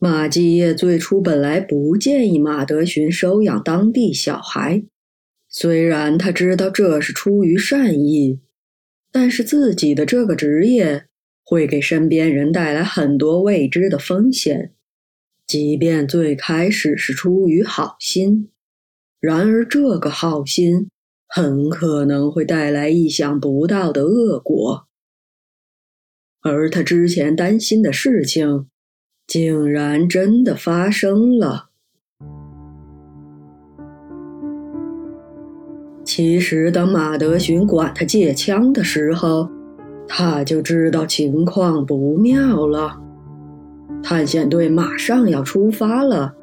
[0.00, 4.84] 马继业最初本来不建议马德寻收养当地小孩，
[5.48, 8.38] 虽然他知道这是出于善意，
[9.10, 11.06] 但是自己的这个职业
[11.42, 14.72] 会给身边人带来很多未知的风险。
[15.44, 18.50] 即便最开始是出于好心，
[19.18, 20.90] 然而这个好心
[21.26, 24.86] 很可能会带来意想不到的恶果。
[26.40, 28.68] 而他之前担心的事情，
[29.28, 31.66] 竟然真的发生了。
[36.02, 39.50] 其实，当马德寻管他借枪的时候，
[40.08, 42.98] 他就知道情况不妙了。
[44.02, 46.34] 探险队马上要出发了，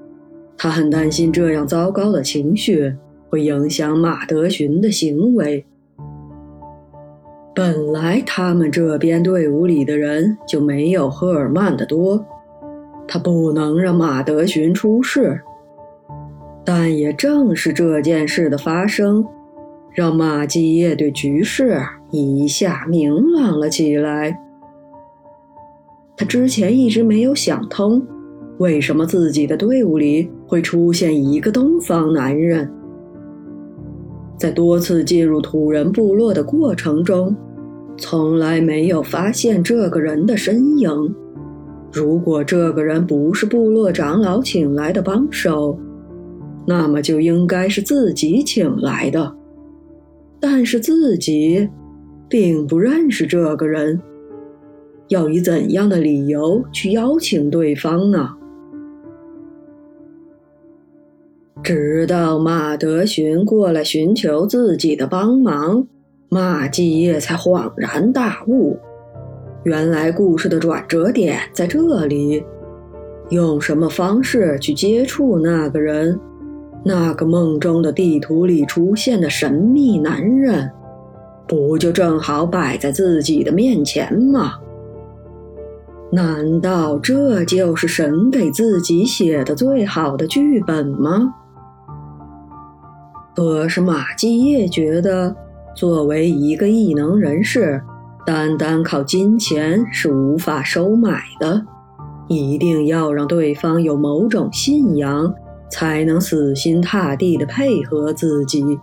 [0.55, 2.95] 他很担心这样糟糕的情绪
[3.27, 5.65] 会影响马德寻的行为。
[7.55, 12.23] 本来他们这边队伍里的人就没有赫尔曼的多，
[13.07, 15.41] 他不能让马德寻出事。
[16.63, 19.25] 但也正是这件事的发生，
[19.91, 21.79] 让马基业对局势
[22.11, 24.37] 一下明朗了起来。
[26.17, 28.01] 他之前一直没有想通，
[28.57, 32.71] 为什么自己的队伍里会出现一个东方男人。
[34.37, 37.35] 在多次进入土人部落的过程中。
[37.97, 41.15] 从来没有发现这个人的身影。
[41.95, 45.79] 如果这个人不是部落长老请来的帮手，
[46.67, 49.33] 那么就应该是自己请来的。
[50.41, 51.69] 但是自己
[52.27, 54.01] 并不认识这个人，
[55.07, 58.29] 要以怎样的理由去邀请对方呢？
[61.63, 65.87] 直到马德寻过来寻求自己的帮忙。
[66.27, 68.77] 马继业才恍然大悟，
[69.65, 72.45] 原来故事的转折点在这里。
[73.29, 76.19] 用什么方式去接触那个人？
[76.83, 80.69] 那个梦中的地图里出现的神秘男人，
[81.47, 84.53] 不就正好摆在自己的面前吗？
[86.11, 91.33] 难道这就是神给自己写的最好的剧本吗？
[93.35, 95.35] 可是马继业觉得。
[95.75, 97.81] 作为一个异能人士，
[98.25, 101.63] 单单靠金钱是无法收买的，
[102.27, 105.33] 一定要让对方有某种信仰，
[105.69, 108.79] 才能死心塌地地配合自己。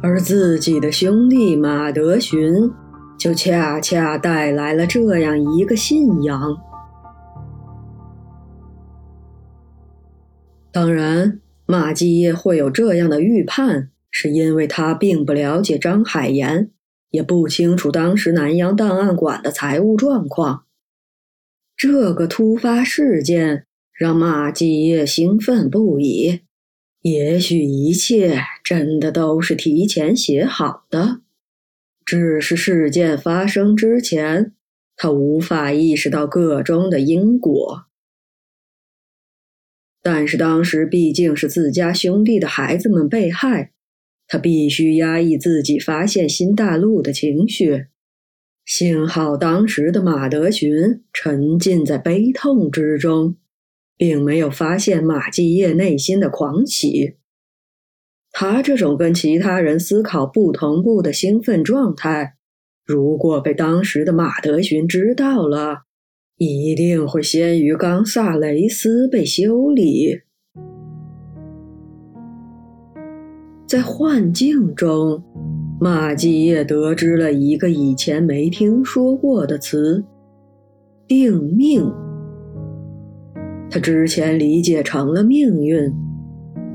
[0.00, 2.70] 而自己的兄弟马德寻，
[3.18, 6.56] 就恰恰带来了这样一个信仰。
[10.70, 13.90] 当然，马继业会有这样的预判。
[14.18, 16.70] 是因为他并不了解张海岩，
[17.10, 20.64] 也不清楚当时南洋档案馆的财务状况。
[21.76, 26.40] 这个突发事件让马继业兴奋不已。
[27.02, 31.20] 也许一切真的都是提前写好的，
[32.04, 34.54] 只是事件发生之前，
[34.96, 37.84] 他无法意识到个中的因果。
[40.02, 43.72] 但是当时毕竟是自家兄弟的孩子们被害。
[44.28, 47.86] 他必须压抑自己发现新大陆的情绪。
[48.64, 53.36] 幸好当时的马德寻沉浸在悲痛之中，
[53.96, 57.14] 并没有发现马继业内心的狂喜。
[58.32, 62.34] 他这种跟其他人思考不同步的兴奋状态，
[62.84, 65.84] 如果被当时的马德寻知道了，
[66.36, 70.22] 一定会先于冈萨雷斯被修理。
[73.66, 75.20] 在幻境中，
[75.80, 80.04] 马继业得知了一个以前没听说过的词——
[81.08, 81.92] 定命。
[83.68, 85.92] 他之前理解成了命运，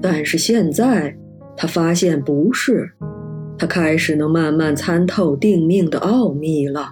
[0.01, 1.15] 但是现在
[1.55, 2.91] 他发现不是。
[3.57, 6.89] 他开始能慢慢参透定命的奥秘了。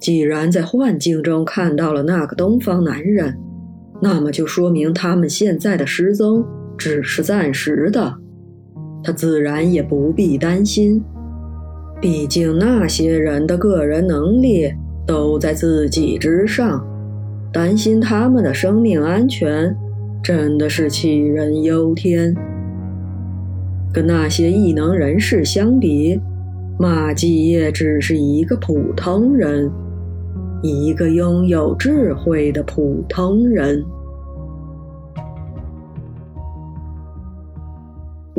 [0.00, 3.38] 既然在幻境中看到了那个东方男人，
[4.02, 6.44] 那么就说明他们现在的失踪
[6.76, 8.18] 只是暂时的。
[9.06, 11.00] 他自然也不必担心，
[12.00, 14.68] 毕竟那些人的个人能力
[15.06, 16.84] 都在自己之上，
[17.52, 19.76] 担心他们的生命安全
[20.24, 22.34] 真的是杞人忧天。
[23.92, 26.20] 跟那些异能人士相比，
[26.76, 29.70] 马继业只是一个普通人，
[30.64, 33.84] 一个拥有智慧的普通人。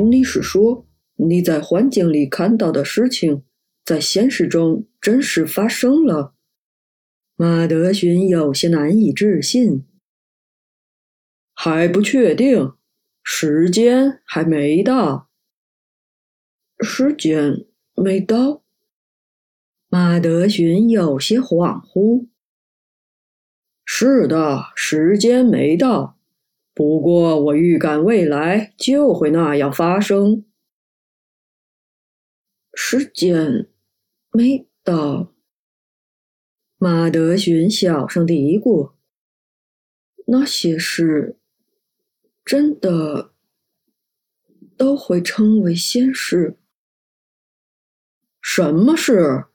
[0.04, 0.86] 你是说，
[1.16, 3.44] 你在幻境里看到的事情，
[3.84, 6.34] 在现实中真实发生了？
[7.34, 9.84] 马德寻有些难以置信。
[11.52, 12.74] 还不确定，
[13.22, 15.28] 时间还没到。
[16.80, 18.62] 时间没到。
[19.88, 22.28] 马德寻有些恍惚。
[23.84, 26.17] 是的，时间没到。
[26.78, 30.44] 不过我预感未来就会那样发生。
[32.72, 33.68] 时间
[34.30, 35.34] 没到。
[36.76, 38.92] 马德寻小声嘀咕
[40.28, 41.36] ：“那些事。”
[42.46, 43.32] 真的
[44.76, 46.56] 都会成为现实？
[48.40, 49.46] 什么事？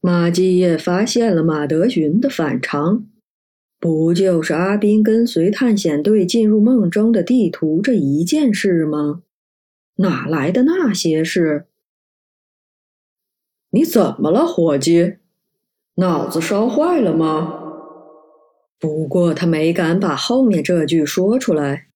[0.00, 3.06] 马基业发现了马德寻的反常，
[3.80, 9.22] 不就是阿宾跟随探险队进入梦中的地图这一件事吗？
[9.96, 11.66] 哪来的那些事？
[13.70, 15.16] 你怎么了，伙计？
[15.94, 17.56] 脑子烧坏了吗？
[18.78, 21.88] 不过他没敢把后面这句说出来。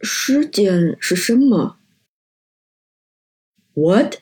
[0.00, 1.78] 时间是什么
[3.74, 4.21] ？What？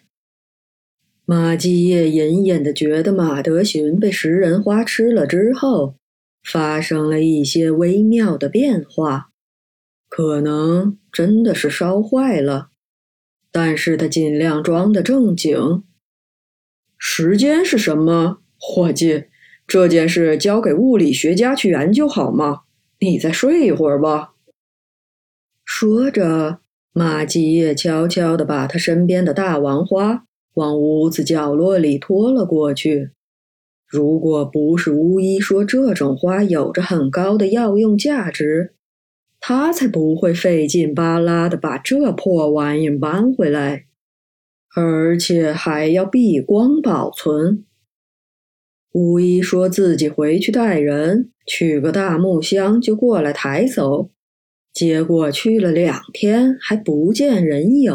[1.33, 5.95] 马继业隐隐的觉得马德寻被食人花吃了之后，
[6.43, 9.31] 发生了一些微妙的变化，
[10.09, 12.71] 可能真的是烧坏了。
[13.53, 15.85] 但是他尽量装的正经。
[16.99, 19.27] 时间是什么，伙计？
[19.69, 22.63] 这件事交给物理学家去研究好吗？
[22.99, 24.33] 你再睡一会儿吧。
[25.65, 26.59] 说着，
[26.93, 33.11] 马继业悄悄地把他身边的大王花往屋子角落里拖了过去。
[33.87, 38.75] 如果不是巫医说这种花有着很高的药用价值，
[39.41, 43.87] 他才不会费劲巴拉地把这破玩意搬回来，
[44.77, 47.65] 而且还要避光保存。
[48.93, 54.11] 巫医说自己回去带人，取个大木箱就过来抬走，
[54.73, 57.93] 结果去了两天还不见人影。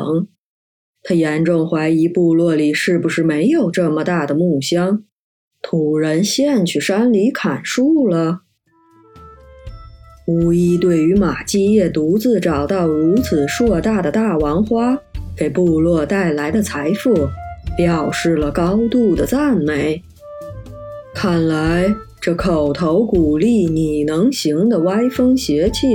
[1.07, 5.03] 他严重怀疑部落里是不是没有这么大的木箱，
[5.61, 8.39] 土人现去山里砍树了。
[10.27, 14.97] 巫医对于马基业独自找到如此硕大的大王花，
[15.37, 17.13] 给部落带来的财富，
[17.77, 20.01] 表示了高度的赞美。
[21.13, 25.85] 看来，这口头鼓励你能行的歪风邪气，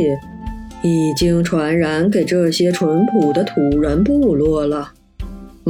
[0.84, 4.92] 已经传染给这些淳朴的土人部落了。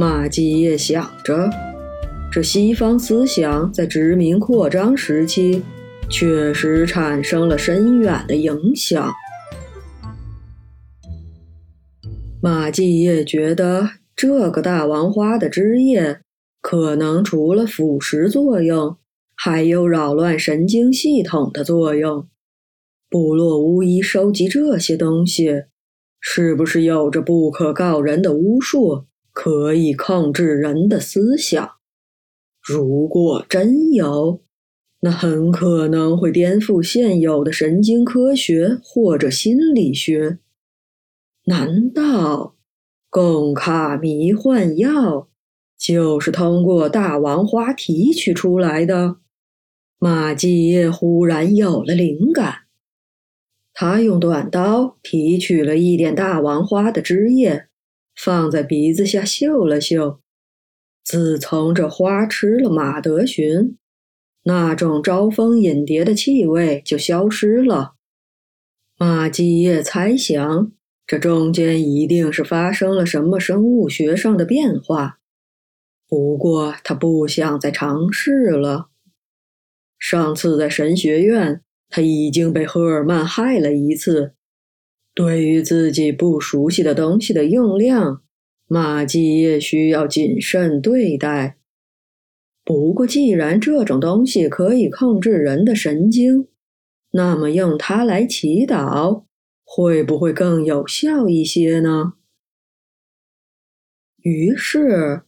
[0.01, 1.47] 马基业想着，
[2.31, 5.61] 这西方思想在殖民扩张时期，
[6.09, 9.11] 确实产生了深远的影响。
[12.41, 16.21] 马继业觉得，这个大王花的枝叶，
[16.63, 18.97] 可能除了腐蚀作用。
[19.35, 22.27] 还有扰乱神经系统的作用。
[23.07, 25.65] 部落巫医收集这些东西，
[26.19, 29.05] 是不是有着不可告人的巫术，
[29.43, 31.71] 可以控制人的思想？
[32.61, 34.43] 如果真有，
[34.99, 40.37] 那很可能会颠覆现有的神经科学或者心理学。
[41.45, 42.55] 难道
[43.09, 45.27] 贡卡迷幻药
[45.75, 49.15] 就是通过大王花提取出来的？
[49.97, 52.65] 马继业忽然有了灵感，
[53.73, 57.69] 他用短刀提取了一点大王花的汁液，
[58.23, 60.19] 放在鼻子下嗅了嗅。
[61.03, 63.79] 自从这花吃了马德寻，
[64.43, 67.95] 那种招蜂引蝶的气味就消失了。
[68.95, 70.71] 马继业猜想，
[71.07, 75.17] 这中间一定是发生了什么生物学上的变化，
[76.07, 78.91] 不过他不想再尝试了。
[79.97, 84.35] 上次在神学院，他已经被赫尔曼害了一次。
[85.13, 88.23] 对于自己不熟悉的东西的用量，
[88.67, 91.57] 马季业需要谨慎对待。
[92.63, 96.47] 不过，既然这种东西可以控制人的神经，
[97.11, 99.25] 那么用它来祈祷，
[99.63, 102.13] 会不会更有效一些呢？
[104.21, 105.23] 于是，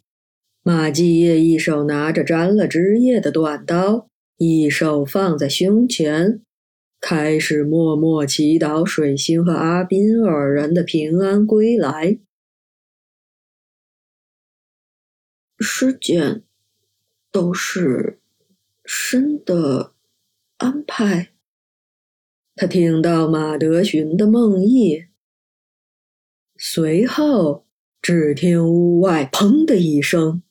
[0.61, 4.07] 马基业一手拿着沾了汁液的短刀。
[4.37, 6.41] 一手放在胸前，
[7.05, 12.17] 开始默默祈祷水星和阿宾二人的平安归来。
[15.59, 16.43] 时间
[17.29, 18.21] 都是
[18.85, 19.93] 神的
[20.55, 21.33] 安排。
[22.55, 25.07] 他听到马德寻的梦呓，
[26.55, 27.65] 随后
[28.01, 30.41] 只听屋外“砰”的一声。